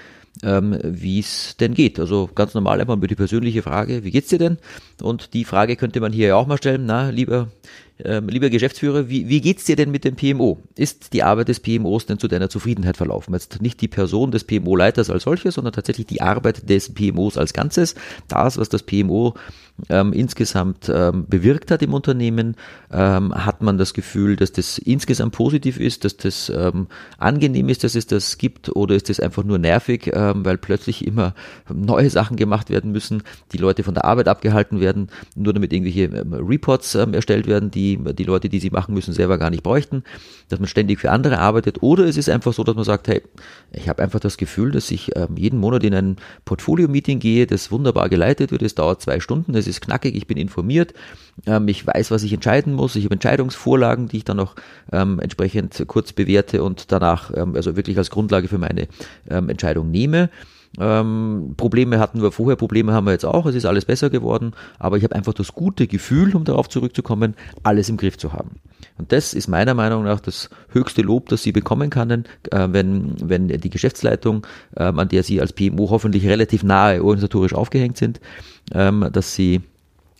ähm, 0.43 0.79
wie 0.83 1.19
es 1.19 1.57
denn 1.59 1.75
geht. 1.75 1.99
Also 1.99 2.29
ganz 2.35 2.55
normal 2.55 2.81
einfach 2.81 2.97
über 2.97 3.07
die 3.07 3.15
persönliche 3.15 3.63
Frage, 3.63 4.05
wie 4.05 4.11
geht's 4.11 4.29
dir 4.29 4.39
denn? 4.39 4.59
Und 5.03 5.35
die 5.35 5.45
Frage 5.45 5.77
könnte 5.77 6.01
man 6.01 6.13
hier 6.13 6.29
ja 6.29 6.37
auch 6.37 6.47
mal 6.47 6.59
stellen, 6.59 6.87
na, 6.87 7.11
lieber 7.11 7.49
ähm, 8.05 8.29
lieber 8.29 8.49
Geschäftsführer, 8.49 9.09
wie, 9.09 9.29
wie 9.29 9.41
geht's 9.41 9.65
dir 9.65 9.75
denn 9.75 9.91
mit 9.91 10.05
dem 10.05 10.15
PMO? 10.15 10.59
Ist 10.77 11.13
die 11.13 11.23
Arbeit 11.23 11.49
des 11.49 11.61
PMOs 11.61 12.07
denn 12.07 12.19
zu 12.19 12.29
deiner 12.29 12.49
Zufriedenheit 12.49 12.97
verlaufen? 12.97 13.35
Jetzt 13.35 13.61
nicht 13.61 13.81
die 13.81 13.89
Person 13.89 14.31
des 14.31 14.45
PMO-Leiters 14.45 15.11
als 15.11 15.25
solches, 15.25 15.55
sondern 15.55 15.73
tatsächlich 15.73 16.07
die 16.07 16.21
Arbeit 16.21 16.69
des 16.69 16.95
PMOs 16.95 17.37
als 17.37 17.53
Ganzes. 17.53 17.97
Das, 18.29 18.57
was 18.57 18.69
das 18.69 18.85
PMO 18.85 19.35
ähm, 19.89 20.13
insgesamt 20.13 20.91
ähm, 20.93 21.27
bewirkt 21.29 21.71
hat 21.71 21.83
im 21.83 21.95
Unternehmen, 21.95 22.57
ähm, 22.93 23.35
hat 23.35 23.63
man 23.63 23.79
das 23.79 23.95
Gefühl, 23.95 24.37
dass 24.37 24.53
das 24.53 24.79
insgesamt 24.79 25.33
positiv 25.33 25.79
ist, 25.79 26.05
dass 26.05 26.17
das 26.17 26.51
ähm, 26.55 26.89
angenehm 27.19 27.69
ist, 27.69 27.85
dass 27.85 27.95
es 27.95 28.07
das 28.07 28.39
gibt, 28.39 28.75
oder 28.75 28.95
ist 28.95 29.09
das 29.09 29.21
einfach 29.21 29.45
nur 29.45 29.59
nervig, 29.59 30.11
ähm, 30.13 30.45
weil 30.45 30.59
plötzlich 30.59 31.07
immer 31.07 31.35
neue 31.73 32.11
Sachen 32.11 32.37
gemacht 32.37 32.71
werden 32.71 32.93
müssen, 32.93 33.23
die 33.53 33.59
Leute 33.59 33.83
von 33.83 33.95
der 33.95 34.05
Arbeit 34.05 34.29
abgehalten 34.29 34.81
werden, 34.81 35.09
nur 35.35 35.53
damit 35.53 35.73
irgendwelche 35.73 36.05
ähm, 36.05 36.33
Reports 36.33 36.95
erstellt 36.95 37.47
werden, 37.47 37.71
die 37.71 37.88
die, 37.97 38.15
die 38.15 38.25
Leute, 38.25 38.49
die 38.49 38.59
sie 38.59 38.71
machen 38.71 38.95
müssen, 38.95 39.13
selber 39.13 39.39
gar 39.39 39.51
nicht 39.51 39.63
bräuchten, 39.63 40.03
dass 40.49 40.59
man 40.59 40.69
ständig 40.69 40.99
für 40.99 41.11
andere 41.11 41.39
arbeitet. 41.39 41.83
Oder 41.83 42.05
es 42.05 42.17
ist 42.17 42.29
einfach 42.29 42.53
so, 42.53 42.65
dass 42.65 42.75
man 42.75 42.85
sagt, 42.85 43.09
hey, 43.09 43.23
ich 43.73 43.89
habe 43.89 44.03
einfach 44.03 44.21
das 44.21 44.37
Gefühl, 44.37 44.71
dass 44.73 44.91
ich 44.91 45.17
ähm, 45.17 45.37
jeden 45.37 45.59
Monat 45.59 45.85
in 45.85 45.95
ein 45.95 46.17
Portfolio-Meeting 46.45 47.19
gehe, 47.19 47.47
das 47.47 47.71
wunderbar 47.71 48.09
geleitet 48.09 48.51
wird, 48.51 48.63
es 48.63 48.75
dauert 48.75 49.01
zwei 49.01 49.21
Stunden, 49.21 49.55
es 49.55 49.67
ist 49.67 49.81
knackig, 49.81 50.15
ich 50.15 50.27
bin 50.27 50.37
informiert, 50.37 50.95
ähm, 51.47 51.69
ich 51.69 51.87
weiß, 51.87 52.11
was 52.11 52.23
ich 52.23 52.33
entscheiden 52.33 52.75
muss, 52.75 52.97
ich 52.97 53.05
habe 53.05 53.15
Entscheidungsvorlagen, 53.15 54.09
die 54.09 54.19
ich 54.19 54.25
dann 54.25 54.41
auch 54.41 54.55
ähm, 54.93 55.21
entsprechend 55.21 55.85
kurz 55.87 56.13
bewerte 56.13 56.63
und 56.63 56.93
danach 56.93 57.33
ähm, 57.35 57.55
also 57.55 57.77
wirklich 57.77 57.99
als 57.99 58.11
Grundlage 58.11 58.49
für 58.49 58.59
meine 58.59 58.89
ähm, 59.31 59.49
Entscheidung 59.49 59.91
nehme. 59.91 60.31
Ähm, 60.81 61.55
Probleme 61.57 61.99
hatten 61.99 62.23
wir 62.23 62.33
vorher, 62.33 62.57
Probleme 62.57 62.93
haben 62.93 63.07
wir 63.07 63.13
jetzt 63.13 63.25
auch, 63.25 63.47
es 63.47 63.55
ist 63.55 63.65
alles 63.65 63.85
besser 63.85 64.11
geworden, 64.11 64.53
aber 64.79 64.97
ich 64.97 65.05
habe 65.05 65.15
einfach 65.15 65.35
das 65.35 65.53
gute 65.53 65.87
Gefühl, 65.87 66.35
um 66.37 66.45
darauf 66.45 66.69
zurückzukommen, 66.69 67.35
alles 67.63 67.89
im 67.89 67.97
Griff 67.97 68.17
zu 68.17 68.33
haben. 68.33 68.61
Und 68.97 69.13
das 69.13 69.35
ist 69.35 69.49
meiner 69.49 69.75
Meinung 69.75 70.05
nach 70.05 70.21
das 70.21 70.51
höchste 70.69 71.03
Lob, 71.03 71.29
das 71.29 71.43
Sie 71.43 71.53
bekommen 71.53 71.91
können, 71.91 72.25
äh, 72.51 72.69
wenn, 72.71 73.15
wenn 73.21 73.49
die 73.49 73.71
Geschäftsleitung, 73.71 74.47
äh, 74.77 74.85
an 74.85 75.09
der 75.09 75.23
Sie 75.23 75.41
als 75.41 75.53
PMO 75.53 75.91
hoffentlich 75.91 76.27
relativ 76.27 76.63
nahe 76.63 77.03
organisatorisch 77.03 77.55
aufgehängt 77.55 77.97
sind, 77.97 78.21
ähm, 78.73 79.09
dass 79.13 79.35
Sie 79.35 79.63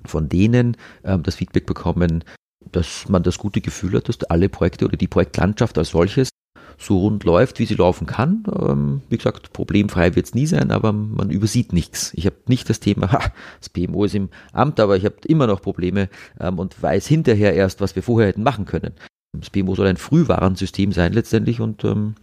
von 0.05 0.29
denen 0.29 0.77
ähm, 1.05 1.23
das 1.23 1.37
Feedback 1.37 1.67
bekommen, 1.67 2.25
dass 2.73 3.09
man 3.09 3.23
das 3.23 3.39
gute 3.39 3.61
Gefühl 3.61 3.95
hat, 3.95 4.09
dass 4.09 4.23
alle 4.25 4.49
Projekte 4.49 4.85
oder 4.85 4.97
die 4.97 5.09
Projektlandschaft 5.09 5.79
als 5.79 5.91
solches 5.91 6.31
so 6.79 6.99
rund 6.99 7.25
läuft, 7.25 7.59
wie 7.59 7.67
sie 7.67 7.75
laufen 7.75 8.07
kann. 8.07 8.45
Ähm, 8.57 9.03
wie 9.09 9.17
gesagt, 9.17 9.53
problemfrei 9.53 10.15
wird 10.15 10.27
es 10.27 10.35
nie 10.35 10.47
sein, 10.47 10.71
aber 10.71 10.93
man 10.93 11.31
übersieht 11.31 11.73
nichts. 11.73 12.13
Ich 12.15 12.27
habe 12.27 12.37
nicht 12.47 12.71
das 12.71 12.81
Thema, 12.81 13.13
ha, 13.13 13.33
das 13.61 13.69
PMO 13.69 14.05
ist 14.05 14.15
im 14.15 14.29
Amt, 14.53 14.79
aber 14.81 14.97
ich 14.97 15.05
habe 15.05 15.17
immer 15.27 15.47
noch 15.47 15.61
Probleme 15.61 16.09
ähm, 16.41 16.59
und 16.59 16.81
weiß 16.81 17.07
hinterher 17.07 17.55
erst, 17.55 17.81
was 17.81 17.97
wir 17.97 18.03
vorher 18.03 18.29
hätten 18.29 18.43
machen 18.43 18.65
können. 18.65 18.95
Das 19.33 19.51
PMO 19.51 19.75
soll 19.75 19.89
ein 19.89 19.97
Frühwarnsystem 19.97 20.93
sein 20.93 21.13
letztendlich 21.13 21.61
und 21.61 21.85
ähm, 21.85 22.15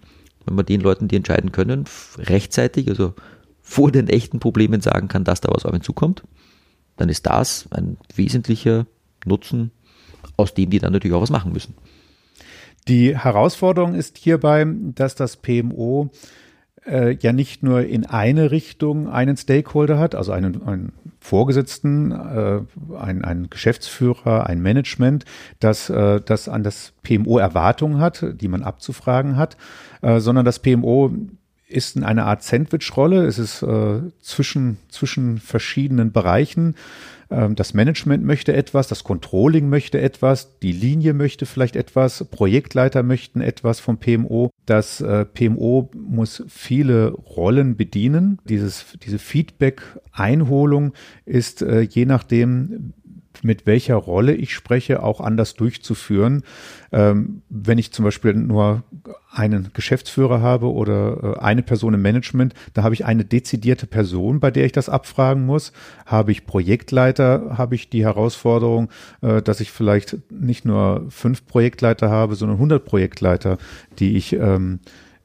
wenn 0.45 0.55
man 0.55 0.65
den 0.65 0.81
Leuten, 0.81 1.07
die 1.07 1.17
entscheiden 1.17 1.51
können, 1.51 1.85
rechtzeitig, 2.17 2.87
also 2.89 3.13
vor 3.61 3.91
den 3.91 4.07
echten 4.07 4.39
Problemen 4.39 4.81
sagen 4.81 5.07
kann, 5.07 5.23
dass 5.23 5.41
da 5.41 5.49
was 5.51 5.65
auf 5.65 5.73
ihn 5.73 5.81
zukommt, 5.81 6.23
dann 6.97 7.09
ist 7.09 7.25
das 7.25 7.67
ein 7.71 7.97
wesentlicher 8.15 8.85
Nutzen 9.25 9.71
aus 10.37 10.53
dem 10.53 10.69
die 10.69 10.79
dann 10.79 10.93
natürlich 10.93 11.15
auch 11.15 11.21
was 11.21 11.29
machen 11.29 11.53
müssen. 11.53 11.75
Die 12.87 13.17
Herausforderung 13.17 13.95
ist 13.95 14.17
hierbei, 14.17 14.65
dass 14.67 15.15
das 15.15 15.37
PMO 15.37 16.11
äh, 16.85 17.15
ja 17.15 17.33
nicht 17.33 17.63
nur 17.63 17.83
in 17.83 18.05
eine 18.05 18.51
Richtung 18.51 19.09
einen 19.09 19.37
Stakeholder 19.37 19.97
hat, 19.97 20.13
also 20.13 20.31
einen, 20.31 20.61
einen 20.63 20.93
Vorgesetzten, 21.19 22.11
äh, 22.11 22.59
einen, 22.97 23.25
einen 23.25 23.49
Geschäftsführer, 23.49 24.45
ein 24.47 24.61
Management, 24.61 25.25
das, 25.59 25.89
äh, 25.89 26.21
das 26.21 26.47
an 26.47 26.63
das 26.63 26.93
PMO 27.01 27.39
Erwartungen 27.39 27.99
hat, 27.99 28.23
die 28.39 28.47
man 28.47 28.61
abzufragen 28.61 29.35
hat, 29.35 29.57
äh, 30.03 30.19
sondern 30.19 30.45
das 30.45 30.59
PMO 30.59 31.11
ist 31.67 31.95
in 31.95 32.03
einer 32.03 32.25
Art 32.25 32.43
Sandwich-Rolle. 32.43 33.25
Es 33.25 33.39
ist 33.39 33.61
äh, 33.63 34.01
zwischen, 34.21 34.77
zwischen 34.89 35.39
verschiedenen 35.39 36.11
Bereichen. 36.11 36.75
Ähm, 37.29 37.55
das 37.55 37.73
Management 37.73 38.23
möchte 38.23 38.53
etwas, 38.53 38.87
das 38.87 39.03
Controlling 39.03 39.69
möchte 39.69 39.99
etwas, 39.99 40.59
die 40.59 40.71
Linie 40.71 41.13
möchte 41.13 41.45
vielleicht 41.45 41.75
etwas, 41.75 42.23
Projektleiter 42.25 43.03
möchten 43.03 43.41
etwas 43.41 43.79
vom 43.79 43.97
PMO. 43.97 44.51
Das 44.65 45.01
äh, 45.01 45.25
PMO 45.25 45.89
muss 45.95 46.43
viele 46.47 47.11
Rollen 47.11 47.75
bedienen. 47.75 48.39
Dieses, 48.47 48.85
diese 49.03 49.19
Feedback-Einholung 49.19 50.93
ist 51.25 51.61
äh, 51.61 51.81
je 51.81 52.05
nachdem, 52.05 52.93
mit 53.43 53.65
welcher 53.65 53.95
Rolle 53.95 54.33
ich 54.33 54.53
spreche, 54.53 55.03
auch 55.03 55.21
anders 55.21 55.55
durchzuführen. 55.55 56.43
Ähm, 56.91 57.41
wenn 57.49 57.77
ich 57.77 57.91
zum 57.91 58.05
Beispiel 58.05 58.33
nur 58.33 58.83
einen 59.31 59.71
Geschäftsführer 59.73 60.41
habe 60.41 60.71
oder 60.71 61.35
äh, 61.37 61.39
eine 61.39 61.63
Person 61.63 61.93
im 61.93 62.01
Management, 62.01 62.53
da 62.73 62.83
habe 62.83 62.93
ich 62.93 63.05
eine 63.05 63.25
dezidierte 63.25 63.87
Person, 63.87 64.39
bei 64.39 64.51
der 64.51 64.65
ich 64.65 64.71
das 64.71 64.89
abfragen 64.89 65.45
muss. 65.45 65.73
Habe 66.05 66.31
ich 66.31 66.45
Projektleiter, 66.45 67.57
habe 67.57 67.75
ich 67.75 67.89
die 67.89 68.05
Herausforderung, 68.05 68.89
äh, 69.21 69.41
dass 69.41 69.59
ich 69.59 69.71
vielleicht 69.71 70.17
nicht 70.31 70.65
nur 70.65 71.05
fünf 71.09 71.45
Projektleiter 71.45 72.09
habe, 72.09 72.35
sondern 72.35 72.57
100 72.57 72.85
Projektleiter, 72.85 73.57
die 73.99 74.15
ich, 74.15 74.33
ähm, 74.33 74.79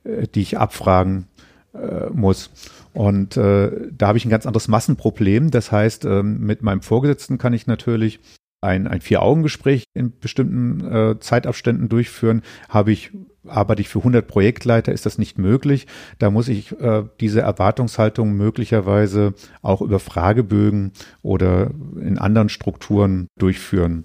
äh, 0.05 0.26
die 0.26 0.43
ich 0.43 0.59
abfragen 0.59 1.26
äh, 1.73 2.11
muss. 2.12 2.50
Und 2.92 3.37
äh, 3.37 3.70
da 3.92 4.09
habe 4.09 4.18
ich 4.18 4.25
ein 4.25 4.30
ganz 4.30 4.47
anderes 4.47 4.68
Massenproblem. 4.68 5.50
Das 5.50 5.70
heißt, 5.70 6.04
ähm, 6.04 6.40
mit 6.40 6.62
meinem 6.62 6.82
Vorgesetzten 6.82 7.38
kann 7.38 7.52
ich 7.52 7.66
natürlich 7.66 8.20
ein, 8.61 8.87
ein 8.87 9.00
Vier-Augen-Gespräch 9.00 9.85
in 9.94 10.18
bestimmten 10.18 10.80
äh, 10.92 11.18
Zeitabständen 11.20 11.88
durchführen. 11.88 12.42
Habe 12.68 12.92
ich, 12.92 13.11
arbeite 13.47 13.80
ich 13.80 13.88
für 13.88 14.00
100 14.00 14.26
Projektleiter, 14.26 14.92
ist 14.92 15.06
das 15.06 15.18
nicht 15.18 15.38
möglich. 15.38 15.87
Da 16.18 16.30
muss 16.30 16.49
ich 16.49 16.78
äh, 16.78 17.04
diese 17.20 17.40
Erwartungshaltung 17.40 18.32
möglicherweise 18.32 19.35
auch 19.62 19.80
über 19.80 19.99
Fragebögen 19.99 20.92
oder 21.23 21.70
in 22.00 22.18
anderen 22.18 22.49
Strukturen 22.49 23.28
durchführen. 23.38 24.04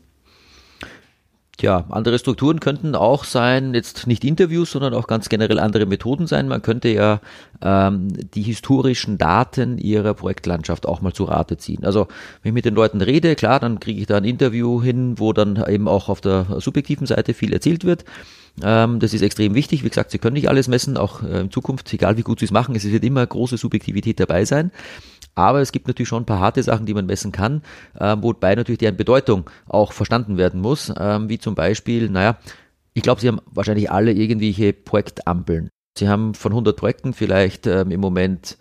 Tja, 1.66 1.84
andere 1.90 2.20
Strukturen 2.20 2.60
könnten 2.60 2.94
auch 2.94 3.24
sein, 3.24 3.74
jetzt 3.74 4.06
nicht 4.06 4.24
Interviews, 4.24 4.70
sondern 4.70 4.94
auch 4.94 5.08
ganz 5.08 5.30
generell 5.30 5.58
andere 5.58 5.88
Methoden 5.88 6.28
sein. 6.28 6.48
Man 6.48 6.62
könnte 6.62 6.90
ja 6.90 7.22
ähm, 7.60 8.10
die 8.36 8.44
historischen 8.44 9.18
Daten 9.18 9.80
ihrer 9.80 10.14
Projektlandschaft 10.14 10.86
auch 10.86 11.02
mal 11.02 11.12
zu 11.12 11.24
Rate 11.24 11.58
ziehen. 11.58 11.84
Also 11.84 12.08
wenn 12.44 12.52
ich 12.52 12.54
mit 12.54 12.66
den 12.66 12.76
Leuten 12.76 13.02
rede, 13.02 13.34
klar, 13.34 13.60
dann 13.60 13.80
kriege 13.80 14.00
ich 14.00 14.06
da 14.06 14.18
ein 14.18 14.26
Interview 14.26 14.80
hin, 14.80 15.18
wo 15.18 15.34
dann 15.34 15.60
eben 15.68 15.88
auch 15.88 16.08
auf 16.08 16.22
der 16.22 16.46
subjektiven 16.60 17.08
Seite 17.08 17.34
viel 17.34 17.52
erzählt 17.52 17.84
wird. 17.84 18.06
Ähm, 18.64 19.00
das 19.00 19.14
ist 19.14 19.22
extrem 19.22 19.54
wichtig. 19.54 19.84
Wie 19.84 19.90
gesagt, 19.90 20.12
Sie 20.12 20.18
können 20.18 20.36
nicht 20.36 20.50
alles 20.50 20.68
messen, 20.68 20.98
auch 20.98 21.24
äh, 21.24 21.42
in 21.42 21.52
Zukunft, 21.52 21.92
egal 21.94 22.18
wie 22.18 22.22
gut 22.22 22.40
Sie 22.40 22.46
es 22.46 22.52
machen, 22.52 22.76
es 22.76 22.90
wird 22.90 23.04
immer 23.04 23.26
große 23.26 23.58
Subjektivität 23.58 24.20
dabei 24.20 24.46
sein. 24.46 24.72
Aber 25.36 25.60
es 25.60 25.74
gibt 25.74 25.88
natürlich 25.88 26.08
schon 26.08 26.24
ein 26.24 26.26
paar 26.26 26.40
harte 26.40 26.64
Sachen, 26.64 26.86
die 26.86 26.94
man 26.94 27.06
messen 27.06 27.32
kann, 27.34 27.62
äh, 28.00 28.16
wobei 28.20 28.56
natürlich 28.56 28.80
deren 28.80 28.96
Bedeutung 28.96 29.50
auch 29.68 29.92
verstanden 29.92 30.38
werden 30.38 30.62
muss, 30.62 30.90
äh, 30.90 31.20
wie 31.28 31.40
zum 31.40 31.56
Beispiel, 31.56 32.10
naja, 32.10 32.38
ich 32.94 33.04
glaube, 33.04 33.20
Sie 33.20 33.28
haben 33.28 33.42
wahrscheinlich 33.46 33.92
alle 33.92 34.14
irgendwelche 34.14 34.72
Projektampeln. 34.72 35.70
Sie 35.98 36.08
haben 36.08 36.34
von 36.34 36.54
100 36.54 36.78
Projekten 36.78 37.14
vielleicht 37.14 37.68
ähm, 37.68 37.92
im 37.92 38.00
Moment 38.00 38.58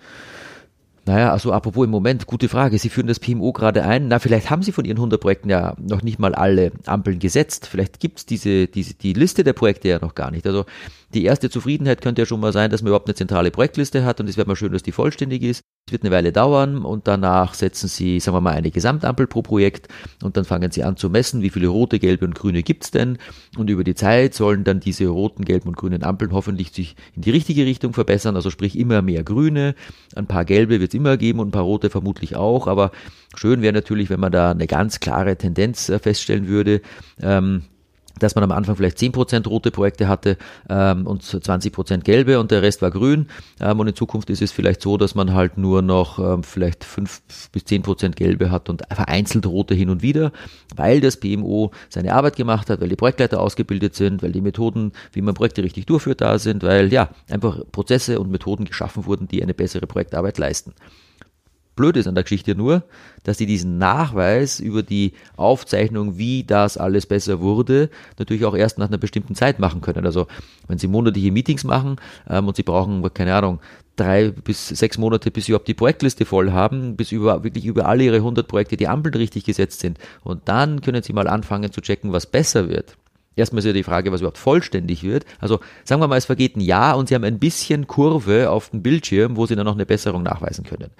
naja, 1.06 1.32
also 1.32 1.52
apropos 1.52 1.84
im 1.84 1.90
Moment, 1.90 2.26
gute 2.26 2.48
Frage. 2.48 2.78
Sie 2.78 2.88
führen 2.88 3.06
das 3.06 3.20
PMO 3.20 3.52
gerade 3.52 3.84
ein. 3.84 4.08
Na, 4.08 4.18
vielleicht 4.18 4.50
haben 4.50 4.62
Sie 4.62 4.72
von 4.72 4.86
Ihren 4.86 4.96
100 4.96 5.20
Projekten 5.20 5.50
ja 5.50 5.74
noch 5.78 6.02
nicht 6.02 6.18
mal 6.18 6.34
alle 6.34 6.72
Ampeln 6.86 7.18
gesetzt. 7.18 7.66
Vielleicht 7.66 8.00
gibt's 8.00 8.24
diese, 8.24 8.66
diese, 8.68 8.94
die 8.94 9.12
Liste 9.12 9.44
der 9.44 9.52
Projekte 9.52 9.88
ja 9.88 9.98
noch 9.98 10.14
gar 10.14 10.30
nicht. 10.30 10.46
Also 10.46 10.64
die 11.12 11.24
erste 11.24 11.50
Zufriedenheit 11.50 12.00
könnte 12.00 12.22
ja 12.22 12.26
schon 12.26 12.40
mal 12.40 12.52
sein, 12.52 12.70
dass 12.70 12.82
man 12.82 12.88
überhaupt 12.88 13.08
eine 13.08 13.14
zentrale 13.14 13.50
Projektliste 13.50 14.04
hat 14.04 14.20
und 14.20 14.28
es 14.28 14.36
wäre 14.36 14.48
mal 14.48 14.56
schön, 14.56 14.72
dass 14.72 14.82
die 14.82 14.92
vollständig 14.92 15.42
ist. 15.42 15.62
Es 15.86 15.92
wird 15.92 16.02
eine 16.02 16.12
Weile 16.12 16.32
dauern 16.32 16.82
und 16.82 17.06
danach 17.06 17.52
setzen 17.52 17.88
Sie, 17.88 18.18
sagen 18.18 18.34
wir 18.34 18.40
mal, 18.40 18.54
eine 18.54 18.70
Gesamtampel 18.70 19.26
pro 19.26 19.42
Projekt 19.42 19.88
und 20.22 20.34
dann 20.34 20.46
fangen 20.46 20.70
Sie 20.70 20.82
an 20.82 20.96
zu 20.96 21.10
messen, 21.10 21.42
wie 21.42 21.50
viele 21.50 21.68
rote, 21.68 21.98
gelbe 21.98 22.24
und 22.24 22.34
grüne 22.34 22.62
gibt's 22.62 22.90
denn 22.90 23.18
und 23.58 23.68
über 23.68 23.84
die 23.84 23.94
Zeit 23.94 24.32
sollen 24.32 24.64
dann 24.64 24.80
diese 24.80 25.06
roten, 25.08 25.44
gelben 25.44 25.68
und 25.68 25.76
grünen 25.76 26.02
Ampeln 26.02 26.32
hoffentlich 26.32 26.72
sich 26.72 26.96
in 27.14 27.20
die 27.20 27.32
richtige 27.32 27.66
Richtung 27.66 27.92
verbessern, 27.92 28.34
also 28.34 28.48
sprich 28.48 28.78
immer 28.78 29.02
mehr 29.02 29.24
grüne, 29.24 29.74
ein 30.16 30.26
paar 30.26 30.46
gelbe 30.46 30.80
wird's 30.80 30.94
immer 30.94 31.18
geben 31.18 31.38
und 31.40 31.48
ein 31.48 31.52
paar 31.52 31.64
rote 31.64 31.90
vermutlich 31.90 32.34
auch, 32.34 32.66
aber 32.66 32.90
schön 33.36 33.60
wäre 33.60 33.74
natürlich, 33.74 34.08
wenn 34.08 34.20
man 34.20 34.32
da 34.32 34.52
eine 34.52 34.66
ganz 34.66 35.00
klare 35.00 35.36
Tendenz 35.36 35.90
äh, 35.90 35.98
feststellen 35.98 36.48
würde. 36.48 36.80
Ähm, 37.20 37.64
dass 38.18 38.34
man 38.34 38.44
am 38.44 38.52
Anfang 38.52 38.76
vielleicht 38.76 38.98
10% 38.98 39.48
rote 39.48 39.70
Projekte 39.70 40.08
hatte 40.08 40.36
ähm, 40.68 41.06
und 41.06 41.22
20% 41.22 41.98
gelbe 42.02 42.38
und 42.40 42.50
der 42.50 42.62
Rest 42.62 42.82
war 42.82 42.90
grün. 42.90 43.26
Ähm, 43.60 43.80
und 43.80 43.88
in 43.88 43.94
Zukunft 43.94 44.30
ist 44.30 44.42
es 44.42 44.52
vielleicht 44.52 44.82
so, 44.82 44.96
dass 44.96 45.14
man 45.14 45.34
halt 45.34 45.58
nur 45.58 45.82
noch 45.82 46.18
ähm, 46.18 46.42
vielleicht 46.42 46.84
5 46.84 47.50
bis 47.52 47.62
10% 47.64 48.10
gelbe 48.10 48.50
hat 48.50 48.68
und 48.68 48.82
vereinzelt 48.90 49.46
rote 49.46 49.74
hin 49.74 49.90
und 49.90 50.02
wieder, 50.02 50.32
weil 50.76 51.00
das 51.00 51.18
PMO 51.18 51.72
seine 51.88 52.14
Arbeit 52.14 52.36
gemacht 52.36 52.70
hat, 52.70 52.80
weil 52.80 52.88
die 52.88 52.96
Projektleiter 52.96 53.40
ausgebildet 53.40 53.94
sind, 53.94 54.22
weil 54.22 54.32
die 54.32 54.40
Methoden, 54.40 54.92
wie 55.12 55.22
man 55.22 55.34
Projekte 55.34 55.62
richtig 55.62 55.86
durchführt, 55.86 56.20
da 56.20 56.38
sind, 56.38 56.62
weil 56.62 56.92
ja, 56.92 57.10
einfach 57.30 57.60
Prozesse 57.72 58.20
und 58.20 58.30
Methoden 58.30 58.64
geschaffen 58.64 59.06
wurden, 59.06 59.28
die 59.28 59.42
eine 59.42 59.54
bessere 59.54 59.86
Projektarbeit 59.86 60.38
leisten. 60.38 60.74
Blöd 61.76 61.96
ist 61.96 62.06
an 62.06 62.14
der 62.14 62.24
Geschichte 62.24 62.54
nur, 62.54 62.84
dass 63.24 63.38
sie 63.38 63.46
diesen 63.46 63.78
Nachweis 63.78 64.60
über 64.60 64.82
die 64.82 65.12
Aufzeichnung, 65.36 66.18
wie 66.18 66.44
das 66.44 66.76
alles 66.76 67.06
besser 67.06 67.40
wurde, 67.40 67.90
natürlich 68.18 68.44
auch 68.44 68.54
erst 68.54 68.78
nach 68.78 68.88
einer 68.88 68.98
bestimmten 68.98 69.34
Zeit 69.34 69.58
machen 69.58 69.80
können. 69.80 70.06
Also 70.06 70.26
wenn 70.68 70.78
sie 70.78 70.86
monatliche 70.86 71.32
Meetings 71.32 71.64
machen 71.64 71.96
ähm, 72.28 72.46
und 72.46 72.56
sie 72.56 72.62
brauchen, 72.62 73.02
keine 73.12 73.34
Ahnung, 73.34 73.60
drei 73.96 74.30
bis 74.30 74.68
sechs 74.68 74.98
Monate, 74.98 75.30
bis 75.30 75.46
sie 75.46 75.52
überhaupt 75.52 75.68
die 75.68 75.74
Projektliste 75.74 76.24
voll 76.24 76.52
haben, 76.52 76.96
bis 76.96 77.12
über, 77.12 77.44
wirklich 77.44 77.64
über 77.64 77.86
alle 77.86 78.04
ihre 78.04 78.16
100 78.16 78.46
Projekte 78.46 78.76
die 78.76 78.88
Ampeln 78.88 79.14
richtig 79.14 79.44
gesetzt 79.44 79.80
sind. 79.80 79.98
Und 80.22 80.42
dann 80.48 80.80
können 80.80 81.02
sie 81.02 81.12
mal 81.12 81.28
anfangen 81.28 81.72
zu 81.72 81.80
checken, 81.80 82.12
was 82.12 82.26
besser 82.26 82.68
wird. 82.68 82.96
Erstmal 83.36 83.60
ist 83.60 83.66
ja 83.66 83.72
die 83.72 83.82
Frage, 83.82 84.12
was 84.12 84.20
überhaupt 84.20 84.38
vollständig 84.38 85.02
wird. 85.02 85.24
Also 85.40 85.60
sagen 85.84 86.00
wir 86.00 86.08
mal, 86.08 86.16
es 86.16 86.26
vergeht 86.26 86.56
ein 86.56 86.60
Jahr 86.60 86.96
und 86.96 87.08
Sie 87.08 87.14
haben 87.14 87.24
ein 87.24 87.38
bisschen 87.38 87.86
Kurve 87.86 88.50
auf 88.50 88.70
dem 88.70 88.82
Bildschirm, 88.82 89.36
wo 89.36 89.46
Sie 89.46 89.56
dann 89.56 89.66
noch 89.66 89.74
eine 89.74 89.86
Besserung 89.86 90.22
nachweisen 90.22 90.64
können. 90.64 90.90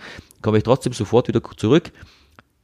Komme 0.43 0.59
ich 0.59 0.64
trotzdem 0.64 0.93
sofort 0.93 1.29
wieder 1.29 1.41
zurück. 1.57 1.93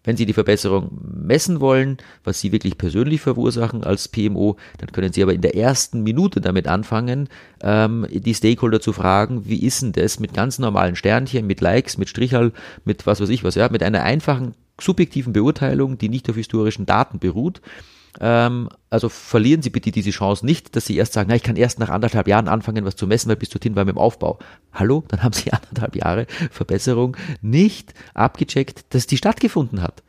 Wenn 0.02 0.16
Sie 0.16 0.24
die 0.24 0.32
Verbesserung 0.32 0.98
messen 1.02 1.60
wollen, 1.60 1.98
was 2.24 2.40
Sie 2.40 2.52
wirklich 2.52 2.78
persönlich 2.78 3.20
verursachen 3.20 3.84
als 3.84 4.08
PMO, 4.08 4.56
dann 4.78 4.92
können 4.92 5.12
Sie 5.12 5.22
aber 5.22 5.34
in 5.34 5.42
der 5.42 5.54
ersten 5.54 6.02
Minute 6.02 6.40
damit 6.40 6.66
anfangen, 6.66 7.28
ähm, 7.62 8.06
die 8.10 8.34
Stakeholder 8.34 8.80
zu 8.80 8.94
fragen, 8.94 9.46
wie 9.46 9.62
ist 9.62 9.82
denn 9.82 9.92
das 9.92 10.18
mit 10.18 10.32
ganz 10.32 10.58
normalen 10.58 10.96
Sternchen, 10.96 11.46
mit 11.46 11.60
Likes, 11.60 11.98
mit 11.98 12.08
Strichal, 12.08 12.52
mit 12.86 13.06
was 13.06 13.20
weiß 13.20 13.28
ich 13.28 13.44
was, 13.44 13.56
ja, 13.56 13.68
mit 13.68 13.82
einer 13.82 14.02
einfachen 14.02 14.54
subjektiven 14.80 15.34
Beurteilung, 15.34 15.98
die 15.98 16.08
nicht 16.08 16.30
auf 16.30 16.36
historischen 16.36 16.86
Daten 16.86 17.18
beruht 17.18 17.60
ähm, 18.18 18.68
also 18.88 19.08
verlieren 19.08 19.62
Sie 19.62 19.70
bitte 19.70 19.92
diese 19.92 20.10
Chance 20.10 20.44
nicht, 20.44 20.74
dass 20.74 20.86
Sie 20.86 20.96
erst 20.96 21.12
sagen, 21.12 21.28
na, 21.28 21.36
ich 21.36 21.42
kann 21.42 21.56
erst 21.56 21.78
nach 21.78 21.90
anderthalb 21.90 22.26
Jahren 22.26 22.48
anfangen, 22.48 22.84
was 22.84 22.96
zu 22.96 23.06
messen, 23.06 23.28
weil 23.28 23.36
bis 23.36 23.50
dorthin 23.50 23.76
war 23.76 23.84
mit 23.84 23.94
dem 23.94 23.98
Aufbau. 23.98 24.38
Hallo, 24.72 25.04
dann 25.08 25.22
haben 25.22 25.32
Sie 25.32 25.52
anderthalb 25.52 25.94
Jahre 25.94 26.26
Verbesserung 26.50 27.16
nicht 27.40 27.94
abgecheckt, 28.14 28.94
dass 28.94 29.06
die 29.06 29.16
stattgefunden 29.16 29.80
hat. 29.82 30.02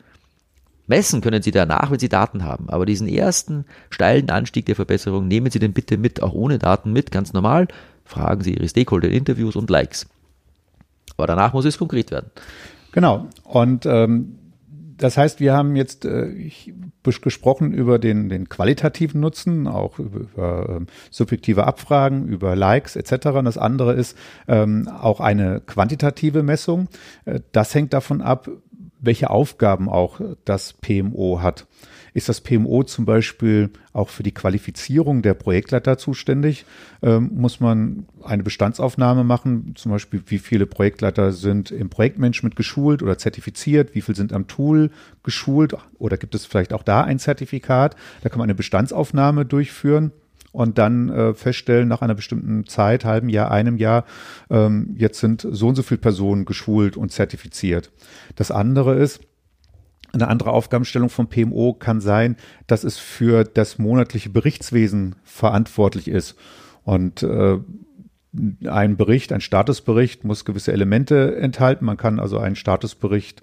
Messen 0.88 1.22
können 1.22 1.43
Sie 1.43 1.51
danach, 1.51 1.91
wenn 1.91 2.00
Sie 2.00 2.10
Daten 2.10 2.43
haben. 2.43 2.70
Aber 2.70 2.86
diesen 2.86 3.08
ersten 3.08 3.65
steilen 3.91 4.29
Anstieg 4.29 4.65
der 4.65 4.75
Verbesserung 4.75 5.27
nehmen 5.27 5.51
Sie 5.51 5.60
den 5.60 5.74
bitte 5.74 5.98
mit, 5.98 6.24
auch 6.24 6.34
ohne 6.34 6.58
Daten 6.58 6.91
mit, 6.91 7.12
ganz 7.12 7.34
normal. 7.34 7.67
Fragen 8.03 8.41
Sie 8.41 8.55
Ihre 8.55 8.67
Stakeholder 8.67 9.08
in 9.08 9.13
Interviews 9.13 9.55
und 9.55 9.70
Likes. 9.70 10.08
Aber 11.17 11.27
danach 11.27 11.53
muss 11.53 11.65
es 11.65 11.77
konkret 11.77 12.12
werden. 12.12 12.31
Genau. 12.91 13.27
Und 13.43 13.86
ähm, 13.86 14.38
das 15.01 15.17
heißt, 15.17 15.39
wir 15.39 15.53
haben 15.53 15.75
jetzt 15.75 16.05
äh, 16.05 16.51
gesprochen 17.03 17.74
über 17.74 17.98
den, 17.98 18.29
den 18.29 18.50
qualitativen 18.50 19.20
Nutzen, 19.20 19.67
auch 19.67 19.98
über, 19.98 20.20
über 20.20 20.70
ähm, 20.70 20.88
subjektive 21.10 21.65
Abfragen, 21.65 22.27
über 22.27 22.55
Likes 22.55 22.96
etc. 22.96 23.27
Und 23.27 23.46
das 23.46 23.58
andere 23.58 23.93
ist 23.93 24.15
ähm, 24.48 24.88
auch 24.88 25.20
eine 25.20 25.60
quantitative 25.60 26.43
Messung. 26.43 26.88
Äh, 27.25 27.39
das 27.51 27.74
hängt 27.74 27.93
davon 27.93 28.22
ab, 28.22 28.48
welche 29.01 29.29
Aufgaben 29.29 29.89
auch 29.89 30.22
das 30.46 30.74
PMO 30.74 31.41
hat. 31.41 31.67
ist 32.13 32.29
das 32.29 32.41
PMO 32.41 32.84
zum 32.84 33.05
Beispiel 33.05 33.70
auch 33.93 34.10
für 34.10 34.24
die 34.24 34.34
Qualifizierung 34.34 35.22
der 35.22 35.34
Projektleiter 35.34 35.98
zuständig. 35.98 36.65
Ähm, 37.01 37.31
muss 37.34 37.60
man 37.60 38.05
eine 38.24 38.43
Bestandsaufnahme 38.43 39.24
machen, 39.24 39.74
zum 39.75 39.91
Beispiel 39.91 40.22
wie 40.27 40.38
viele 40.38 40.65
Projektleiter 40.65 41.31
sind 41.31 41.72
im 41.72 41.89
Projektmanagement 41.89 42.55
geschult 42.55 43.01
oder 43.01 43.17
zertifiziert, 43.17 43.96
wie 43.96 44.01
viele 44.01 44.17
sind 44.17 44.34
am 44.34 44.48
Tool 44.48 44.91
geschult 45.24 45.75
oder 45.98 46.17
gibt 46.17 46.36
es 46.36 46.46
vielleicht 46.46 46.74
auch 46.74 46.84
da 46.84 47.03
ein 47.03 47.17
Zertifikat? 47.17 47.96
Da 48.22 48.29
kann 48.29 48.39
man 48.39 48.46
eine 48.46 48.55
Bestandsaufnahme 48.55 49.46
durchführen 49.46 50.12
und 50.51 50.77
dann 50.77 51.10
äh, 51.10 51.34
feststellen 51.34 51.88
nach 51.88 52.01
einer 52.01 52.15
bestimmten 52.15 52.67
Zeit, 52.67 53.05
halben 53.05 53.29
Jahr, 53.29 53.51
einem 53.51 53.77
Jahr, 53.77 54.05
ähm, 54.50 54.96
jetzt 54.98 55.20
sind 55.20 55.48
so 55.50 55.67
und 55.67 55.75
so 55.75 55.84
viele 55.84 56.01
Personen 56.01 56.46
geschult 56.46 56.98
und 56.98 57.12
zertifiziert. 57.12 57.91
Das 58.36 58.51
andere 58.51 58.96
ist, 58.96 59.22
eine 60.13 60.27
andere 60.27 60.51
Aufgabenstellung 60.51 61.10
vom 61.10 61.27
PMO 61.27 61.74
kann 61.74 62.01
sein, 62.01 62.36
dass 62.67 62.84
es 62.84 62.98
für 62.98 63.46
das 63.46 63.77
monatliche 63.77 64.29
Berichtswesen 64.29 65.15
verantwortlich 65.24 66.10
ist. 66.10 66.36
Und 66.84 67.24
äh, 67.24 67.60
ein 68.67 68.98
Bericht, 68.98 69.31
ein 69.31 69.41
Statusbericht 69.41 70.24
muss 70.25 70.43
gewisse 70.43 70.74
Elemente 70.74 71.36
enthalten. 71.38 71.86
Man 71.86 71.98
kann 71.98 72.20
also 72.20 72.39
einen 72.39 72.55
Statusbericht 72.55 73.41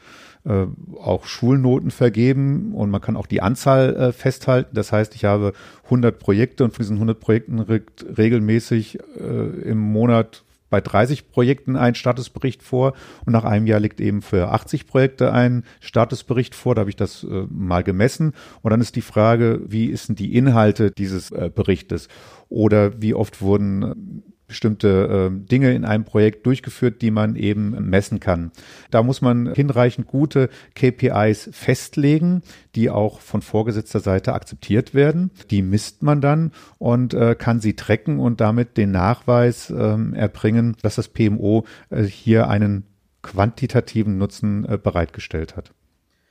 äh, 0.48 0.66
auch 0.98 1.26
Schulnoten 1.26 1.90
vergeben 1.90 2.74
und 2.74 2.90
man 2.90 3.00
kann 3.02 3.16
auch 3.16 3.26
die 3.26 3.42
Anzahl 3.42 3.94
äh, 3.94 4.12
festhalten. 4.12 4.74
Das 4.74 4.92
heißt, 4.92 5.14
ich 5.14 5.24
habe 5.24 5.52
100 5.84 6.18
Projekte 6.18 6.64
und 6.64 6.70
von 6.72 6.82
diesen 6.82 6.96
100 6.96 7.20
Projekten 7.20 7.58
regt 7.58 8.06
regelmäßig 8.16 8.98
äh, 9.18 9.68
im 9.68 9.78
Monat 9.78 10.44
bei 10.70 10.80
30 10.80 11.30
Projekten 11.30 11.76
ein 11.76 11.94
Statusbericht 11.94 12.62
vor 12.62 12.94
und 13.24 13.32
nach 13.32 13.44
einem 13.44 13.66
Jahr 13.66 13.80
liegt 13.80 14.00
eben 14.00 14.22
für 14.22 14.48
80 14.48 14.86
Projekte 14.86 15.32
ein 15.32 15.64
Statusbericht 15.80 16.54
vor. 16.54 16.74
Da 16.74 16.80
habe 16.80 16.90
ich 16.90 16.96
das 16.96 17.24
äh, 17.24 17.46
mal 17.50 17.82
gemessen. 17.82 18.32
Und 18.62 18.70
dann 18.70 18.80
ist 18.80 18.96
die 18.96 19.02
Frage, 19.02 19.60
wie 19.66 19.86
ist 19.86 20.08
denn 20.08 20.16
die 20.16 20.34
Inhalte 20.34 20.90
dieses 20.90 21.30
äh, 21.30 21.50
Berichtes? 21.54 22.08
Oder 22.48 23.02
wie 23.02 23.14
oft 23.14 23.40
wurden 23.40 24.22
bestimmte 24.48 25.30
äh, 25.30 25.46
Dinge 25.46 25.72
in 25.74 25.84
einem 25.84 26.04
Projekt 26.04 26.46
durchgeführt, 26.46 27.02
die 27.02 27.10
man 27.10 27.36
eben 27.36 27.70
messen 27.88 28.18
kann. 28.18 28.50
Da 28.90 29.02
muss 29.02 29.20
man 29.20 29.54
hinreichend 29.54 30.08
gute 30.08 30.48
KPIs 30.74 31.50
festlegen, 31.52 32.42
die 32.74 32.90
auch 32.90 33.20
von 33.20 33.42
vorgesetzter 33.42 34.00
Seite 34.00 34.32
akzeptiert 34.32 34.94
werden. 34.94 35.30
Die 35.50 35.62
misst 35.62 36.02
man 36.02 36.20
dann 36.20 36.52
und 36.78 37.14
äh, 37.14 37.36
kann 37.36 37.60
sie 37.60 37.74
tracken 37.74 38.18
und 38.18 38.40
damit 38.40 38.76
den 38.76 38.90
Nachweis 38.90 39.70
äh, 39.70 39.96
erbringen, 40.14 40.76
dass 40.82 40.96
das 40.96 41.08
PMO 41.08 41.64
äh, 41.90 42.02
hier 42.02 42.48
einen 42.48 42.84
quantitativen 43.22 44.18
Nutzen 44.18 44.64
äh, 44.64 44.78
bereitgestellt 44.78 45.56
hat. 45.56 45.72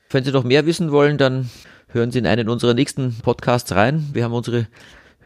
Wenn 0.10 0.24
Sie 0.24 0.32
noch 0.32 0.44
mehr 0.44 0.66
wissen 0.66 0.92
wollen, 0.92 1.18
dann 1.18 1.50
hören 1.90 2.12
Sie 2.12 2.20
in 2.20 2.28
einen 2.28 2.50
unserer 2.50 2.74
nächsten 2.74 3.18
Podcasts 3.20 3.76
rein. 3.76 4.08
Wir 4.14 4.24
haben 4.24 4.34
unsere 4.34 4.68